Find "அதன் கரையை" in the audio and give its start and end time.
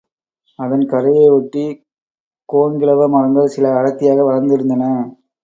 0.59-1.25